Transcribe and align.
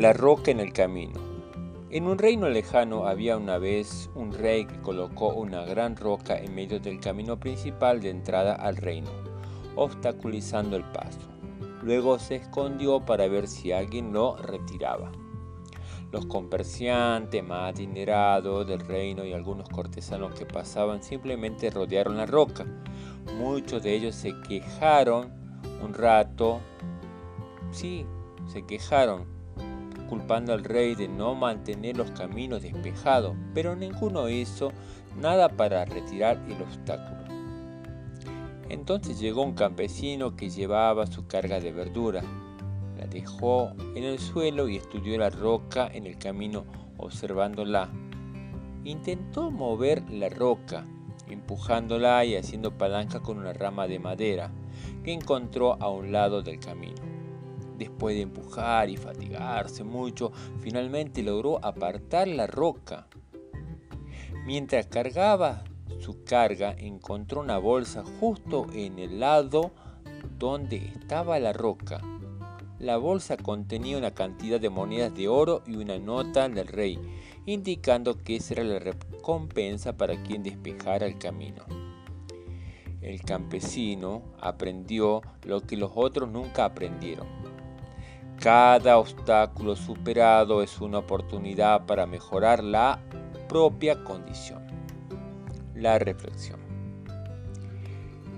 La 0.00 0.14
roca 0.14 0.50
en 0.50 0.60
el 0.60 0.72
camino. 0.72 1.20
En 1.90 2.06
un 2.06 2.16
reino 2.16 2.48
lejano 2.48 3.06
había 3.06 3.36
una 3.36 3.58
vez 3.58 4.08
un 4.14 4.32
rey 4.32 4.64
que 4.64 4.80
colocó 4.80 5.34
una 5.34 5.66
gran 5.66 5.94
roca 5.94 6.38
en 6.38 6.54
medio 6.54 6.80
del 6.80 7.00
camino 7.00 7.38
principal 7.38 8.00
de 8.00 8.08
entrada 8.08 8.54
al 8.54 8.78
reino, 8.78 9.10
obstaculizando 9.76 10.76
el 10.76 10.84
paso. 10.84 11.28
Luego 11.82 12.18
se 12.18 12.36
escondió 12.36 13.04
para 13.04 13.28
ver 13.28 13.46
si 13.46 13.72
alguien 13.72 14.14
lo 14.14 14.38
retiraba. 14.38 15.12
Los 16.12 16.24
comerciantes 16.24 17.44
más 17.44 17.74
adinerados 17.74 18.66
del 18.66 18.80
reino 18.80 19.26
y 19.26 19.34
algunos 19.34 19.68
cortesanos 19.68 20.32
que 20.32 20.46
pasaban 20.46 21.02
simplemente 21.02 21.68
rodearon 21.68 22.16
la 22.16 22.24
roca. 22.24 22.64
Muchos 23.36 23.82
de 23.82 23.96
ellos 23.96 24.14
se 24.14 24.32
quejaron 24.48 25.30
un 25.84 25.92
rato. 25.92 26.60
Sí, 27.70 28.06
se 28.46 28.62
quejaron 28.64 29.39
culpando 30.10 30.52
al 30.52 30.64
rey 30.64 30.96
de 30.96 31.08
no 31.08 31.36
mantener 31.36 31.96
los 31.96 32.10
caminos 32.10 32.62
despejados, 32.62 33.36
pero 33.54 33.76
ninguno 33.76 34.28
hizo 34.28 34.72
nada 35.16 35.48
para 35.48 35.84
retirar 35.84 36.38
el 36.48 36.60
obstáculo. 36.60 37.20
Entonces 38.68 39.20
llegó 39.20 39.42
un 39.42 39.54
campesino 39.54 40.36
que 40.36 40.50
llevaba 40.50 41.06
su 41.06 41.26
carga 41.26 41.60
de 41.60 41.72
verdura. 41.72 42.22
La 42.98 43.06
dejó 43.06 43.72
en 43.94 44.04
el 44.04 44.18
suelo 44.18 44.68
y 44.68 44.76
estudió 44.76 45.16
la 45.16 45.30
roca 45.30 45.88
en 45.92 46.06
el 46.06 46.18
camino 46.18 46.64
observándola. 46.96 47.88
Intentó 48.84 49.50
mover 49.50 50.08
la 50.10 50.28
roca, 50.28 50.86
empujándola 51.28 52.24
y 52.24 52.36
haciendo 52.36 52.76
palanca 52.76 53.20
con 53.20 53.38
una 53.38 53.52
rama 53.52 53.86
de 53.86 53.98
madera 53.98 54.50
que 55.04 55.12
encontró 55.12 55.80
a 55.80 55.88
un 55.88 56.12
lado 56.12 56.42
del 56.42 56.58
camino. 56.58 57.09
Después 57.80 58.14
de 58.14 58.20
empujar 58.20 58.90
y 58.90 58.98
fatigarse 58.98 59.84
mucho, 59.84 60.32
finalmente 60.60 61.22
logró 61.22 61.64
apartar 61.64 62.28
la 62.28 62.46
roca. 62.46 63.06
Mientras 64.44 64.84
cargaba 64.88 65.64
su 65.98 66.22
carga, 66.22 66.74
encontró 66.76 67.40
una 67.40 67.56
bolsa 67.56 68.04
justo 68.20 68.66
en 68.74 68.98
el 68.98 69.18
lado 69.18 69.70
donde 70.38 70.76
estaba 70.76 71.38
la 71.38 71.54
roca. 71.54 72.02
La 72.78 72.98
bolsa 72.98 73.38
contenía 73.38 73.96
una 73.96 74.10
cantidad 74.10 74.60
de 74.60 74.68
monedas 74.68 75.14
de 75.14 75.28
oro 75.28 75.62
y 75.66 75.76
una 75.76 75.98
nota 75.98 76.50
del 76.50 76.66
rey, 76.66 76.98
indicando 77.46 78.18
que 78.18 78.36
esa 78.36 78.52
era 78.52 78.64
la 78.64 78.78
recompensa 78.78 79.96
para 79.96 80.22
quien 80.22 80.42
despejara 80.42 81.06
el 81.06 81.16
camino. 81.16 81.64
El 83.00 83.22
campesino 83.22 84.20
aprendió 84.38 85.22
lo 85.44 85.62
que 85.62 85.78
los 85.78 85.92
otros 85.94 86.30
nunca 86.30 86.66
aprendieron 86.66 87.49
cada 88.40 88.96
obstáculo 88.96 89.76
superado 89.76 90.62
es 90.62 90.80
una 90.80 90.98
oportunidad 90.98 91.84
para 91.84 92.06
mejorar 92.06 92.64
la 92.64 92.98
propia 93.50 94.02
condición. 94.02 94.66
La 95.74 95.98
reflexión. 95.98 96.58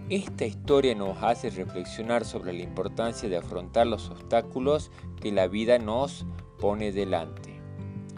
Esta 0.08 0.45
historia 0.45 0.97
nos 0.97 1.23
hace 1.23 1.50
reflexionar 1.50 2.25
sobre 2.25 2.53
la 2.53 2.64
importancia 2.64 3.28
de 3.28 3.36
afrontar 3.36 3.86
los 3.86 4.11
obstáculos 4.11 4.91
que 5.20 5.30
la 5.30 5.47
vida 5.47 5.78
nos 5.78 6.27
pone 6.58 6.91
delante. 6.91 7.61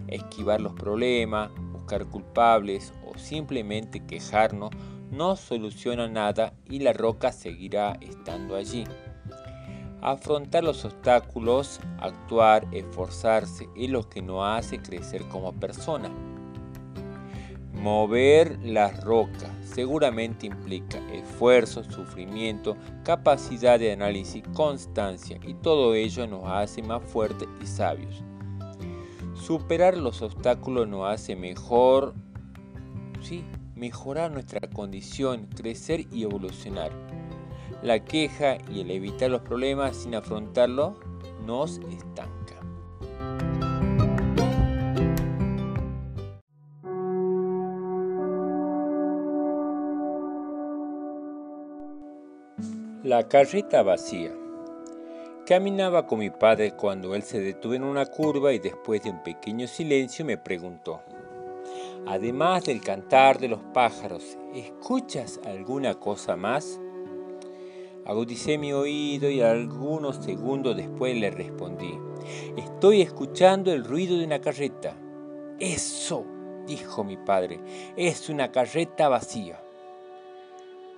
Esquivar 0.08 0.62
los 0.62 0.72
problemas, 0.72 1.50
buscar 1.72 2.06
culpables 2.06 2.94
o 3.06 3.18
simplemente 3.18 4.06
quejarnos 4.06 4.70
no 5.10 5.36
soluciona 5.36 6.08
nada 6.08 6.54
y 6.70 6.78
la 6.78 6.94
roca 6.94 7.30
seguirá 7.30 7.98
estando 8.00 8.56
allí. 8.56 8.84
Afrontar 10.04 10.62
los 10.62 10.84
obstáculos, 10.84 11.80
actuar, 11.98 12.68
esforzarse 12.72 13.70
es 13.74 13.88
lo 13.88 14.06
que 14.06 14.20
nos 14.20 14.44
hace 14.46 14.76
crecer 14.82 15.26
como 15.28 15.54
persona. 15.54 16.10
Mover 17.72 18.58
las 18.62 19.02
rocas 19.02 19.50
seguramente 19.62 20.46
implica 20.46 20.98
esfuerzo, 21.10 21.84
sufrimiento, 21.84 22.76
capacidad 23.02 23.78
de 23.78 23.92
análisis, 23.92 24.42
constancia 24.52 25.40
y 25.42 25.54
todo 25.54 25.94
ello 25.94 26.26
nos 26.26 26.44
hace 26.48 26.82
más 26.82 27.02
fuertes 27.02 27.48
y 27.62 27.66
sabios. 27.66 28.22
Superar 29.32 29.96
los 29.96 30.20
obstáculos 30.20 30.86
nos 30.86 31.08
hace 31.08 31.34
mejor, 31.34 32.12
sí, 33.22 33.42
mejorar 33.74 34.30
nuestra 34.32 34.68
condición, 34.68 35.46
crecer 35.56 36.04
y 36.12 36.24
evolucionar. 36.24 36.92
La 37.82 38.04
queja 38.04 38.58
y 38.70 38.80
el 38.80 38.90
evitar 38.90 39.30
los 39.30 39.42
problemas 39.42 39.96
sin 39.96 40.14
afrontarlos 40.14 40.94
nos 41.44 41.78
estanca. 41.78 42.34
La 53.04 53.28
carreta 53.28 53.82
vacía. 53.82 54.32
Caminaba 55.46 56.06
con 56.06 56.20
mi 56.20 56.30
padre 56.30 56.72
cuando 56.74 57.14
él 57.14 57.22
se 57.22 57.38
detuvo 57.38 57.74
en 57.74 57.84
una 57.84 58.06
curva 58.06 58.54
y 58.54 58.58
después 58.58 59.02
de 59.02 59.10
un 59.10 59.22
pequeño 59.22 59.66
silencio 59.66 60.24
me 60.24 60.38
preguntó, 60.38 61.02
además 62.06 62.64
del 62.64 62.80
cantar 62.80 63.38
de 63.38 63.48
los 63.48 63.60
pájaros, 63.74 64.38
¿escuchas 64.54 65.38
alguna 65.44 66.00
cosa 66.00 66.34
más? 66.34 66.80
Agudicé 68.06 68.58
mi 68.58 68.72
oído 68.74 69.30
y 69.30 69.40
algunos 69.40 70.16
segundos 70.16 70.76
después 70.76 71.16
le 71.16 71.30
respondí, 71.30 71.98
estoy 72.54 73.00
escuchando 73.00 73.72
el 73.72 73.82
ruido 73.82 74.18
de 74.18 74.26
una 74.26 74.42
carreta. 74.42 74.94
Eso, 75.58 76.26
dijo 76.66 77.02
mi 77.02 77.16
padre, 77.16 77.60
es 77.96 78.28
una 78.28 78.52
carreta 78.52 79.08
vacía. 79.08 79.58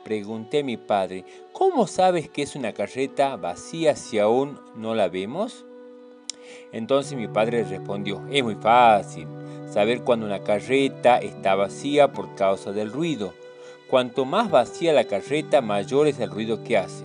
Pregunté 0.02 0.60
a 0.60 0.64
mi 0.64 0.76
padre, 0.76 1.24
¿cómo 1.52 1.86
sabes 1.86 2.28
que 2.28 2.42
es 2.42 2.56
una 2.56 2.72
carreta 2.72 3.36
vacía 3.36 3.94
si 3.94 4.18
aún 4.18 4.58
no 4.74 4.96
la 4.96 5.08
vemos? 5.08 5.64
Entonces 6.72 7.16
mi 7.16 7.28
padre 7.28 7.62
respondió, 7.62 8.24
es 8.30 8.42
muy 8.42 8.56
fácil 8.56 9.28
saber 9.68 10.02
cuando 10.02 10.26
una 10.26 10.42
carreta 10.42 11.18
está 11.18 11.54
vacía 11.54 12.12
por 12.12 12.34
causa 12.34 12.72
del 12.72 12.90
ruido 12.92 13.32
Cuanto 13.88 14.24
más 14.24 14.50
vacía 14.50 14.92
la 14.92 15.04
carreta, 15.04 15.60
mayor 15.60 16.08
es 16.08 16.18
el 16.18 16.28
ruido 16.28 16.64
que 16.64 16.76
hace. 16.76 17.04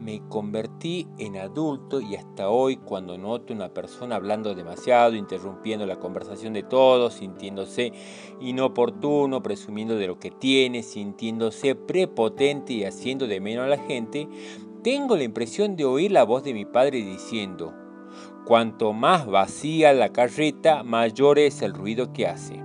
Me 0.00 0.22
convertí 0.26 1.06
en 1.18 1.36
adulto 1.36 2.00
y 2.00 2.16
hasta 2.16 2.48
hoy 2.48 2.78
cuando 2.78 3.18
noto 3.18 3.52
una 3.52 3.68
persona 3.68 4.16
hablando 4.16 4.54
demasiado, 4.54 5.14
interrumpiendo 5.16 5.84
la 5.84 5.96
conversación 5.96 6.54
de 6.54 6.62
todos, 6.62 7.12
sintiéndose 7.12 7.92
inoportuno, 8.40 9.42
presumiendo 9.42 9.96
de 9.96 10.06
lo 10.06 10.18
que 10.18 10.30
tiene, 10.30 10.82
sintiéndose 10.82 11.74
prepotente 11.74 12.72
y 12.72 12.84
haciendo 12.84 13.26
de 13.26 13.38
menos 13.38 13.66
a 13.66 13.68
la 13.68 13.78
gente, 13.78 14.26
tengo 14.82 15.14
la 15.14 15.24
impresión 15.24 15.76
de 15.76 15.84
oír 15.84 16.10
la 16.10 16.24
voz 16.24 16.42
de 16.42 16.54
mi 16.54 16.64
padre 16.64 17.02
diciendo, 17.02 17.74
cuanto 18.46 18.94
más 18.94 19.26
vacía 19.26 19.92
la 19.92 20.10
carreta, 20.10 20.84
mayor 20.84 21.38
es 21.38 21.60
el 21.60 21.74
ruido 21.74 22.14
que 22.14 22.26
hace. 22.26 22.62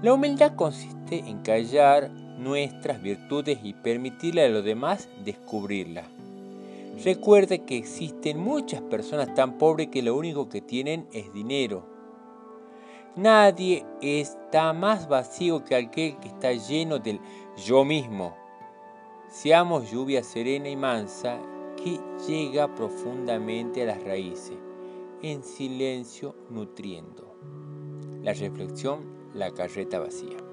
La 0.00 0.14
humildad 0.14 0.54
consiste 0.54 0.93
en 1.18 1.42
callar 1.42 2.10
nuestras 2.10 3.00
virtudes 3.02 3.58
y 3.62 3.74
permitirle 3.74 4.44
a 4.44 4.48
los 4.48 4.64
demás 4.64 5.08
descubrirlas. 5.24 6.06
Recuerde 7.02 7.64
que 7.64 7.76
existen 7.76 8.38
muchas 8.38 8.80
personas 8.82 9.34
tan 9.34 9.58
pobres 9.58 9.88
que 9.88 10.02
lo 10.02 10.16
único 10.16 10.48
que 10.48 10.60
tienen 10.60 11.06
es 11.12 11.32
dinero. 11.32 11.84
Nadie 13.16 13.84
está 14.00 14.72
más 14.72 15.08
vacío 15.08 15.64
que 15.64 15.74
aquel 15.74 16.16
que 16.18 16.28
está 16.28 16.52
lleno 16.52 16.98
del 16.98 17.20
yo 17.64 17.84
mismo. 17.84 18.36
Seamos 19.28 19.90
lluvia 19.90 20.22
serena 20.22 20.68
y 20.68 20.76
mansa 20.76 21.38
que 21.76 22.00
llega 22.26 22.74
profundamente 22.74 23.82
a 23.82 23.86
las 23.86 24.02
raíces, 24.02 24.56
en 25.22 25.42
silencio 25.42 26.34
nutriendo. 26.50 27.36
La 28.22 28.32
reflexión, 28.32 29.04
la 29.34 29.50
carreta 29.50 29.98
vacía. 29.98 30.43